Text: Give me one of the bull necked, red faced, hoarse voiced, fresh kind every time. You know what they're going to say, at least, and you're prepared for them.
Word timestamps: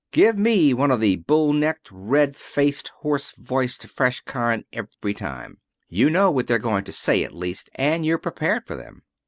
Give 0.11 0.35
me 0.35 0.73
one 0.73 0.89
of 0.89 0.99
the 0.99 1.17
bull 1.17 1.53
necked, 1.53 1.87
red 1.91 2.35
faced, 2.35 2.87
hoarse 3.01 3.33
voiced, 3.33 3.85
fresh 3.87 4.19
kind 4.21 4.65
every 4.73 5.13
time. 5.13 5.59
You 5.89 6.09
know 6.09 6.31
what 6.31 6.47
they're 6.47 6.57
going 6.57 6.85
to 6.85 6.91
say, 6.91 7.23
at 7.23 7.35
least, 7.35 7.69
and 7.75 8.03
you're 8.03 8.17
prepared 8.17 8.65
for 8.65 8.75
them. 8.75 9.03